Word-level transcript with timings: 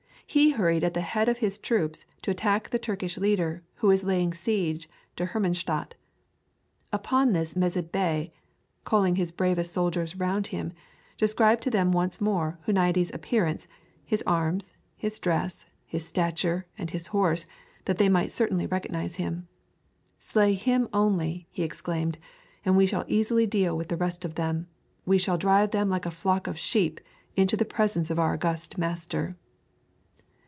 He 0.27 0.51
hurried 0.51 0.85
at 0.85 0.93
the 0.93 1.01
head 1.01 1.27
of 1.27 1.39
his 1.39 1.57
troops 1.57 2.05
to 2.21 2.31
attack 2.31 2.69
the 2.69 2.79
Turkish 2.79 3.17
leader 3.17 3.63
who 3.75 3.87
was 3.87 4.05
laying 4.05 4.33
siege 4.33 4.87
to 5.17 5.25
Hermannstadt. 5.25 5.91
Upon 6.93 7.33
this 7.33 7.57
Mezid 7.57 7.91
Bey, 7.91 8.31
calling 8.85 9.17
his 9.17 9.33
bravest 9.33 9.73
soldiers 9.73 10.15
around 10.15 10.47
him, 10.47 10.71
described 11.17 11.61
to 11.63 11.69
them 11.69 11.91
once 11.91 12.21
more 12.21 12.59
Huniades' 12.65 13.13
appearance, 13.13 13.67
his 14.05 14.23
arms, 14.25 14.71
his 14.95 15.19
dress, 15.19 15.65
his 15.85 16.05
stature, 16.05 16.65
and 16.77 16.91
his 16.91 17.07
horse, 17.07 17.45
that 17.83 17.97
they 17.97 18.07
might 18.07 18.31
certainly 18.31 18.65
recognize 18.65 19.17
him. 19.17 19.49
"Slay 20.17 20.53
him 20.53 20.87
only," 20.93 21.49
he 21.51 21.61
exclaimed; 21.63 22.17
"and 22.63 22.77
we 22.77 22.85
shall 22.85 23.03
easily 23.09 23.45
deal 23.45 23.75
with 23.75 23.89
the 23.89 23.97
rest 23.97 24.23
of 24.23 24.35
them; 24.35 24.67
we 25.05 25.17
shall 25.17 25.37
drive 25.37 25.71
them 25.71 25.89
like 25.89 26.05
a 26.05 26.09
flock 26.11 26.47
of 26.47 26.57
sheep 26.57 27.01
into 27.35 27.57
the 27.57 27.65
presence 27.65 28.09
of 28.09 28.17
our 28.17 28.35
august 28.35 28.77
master." 28.77 29.33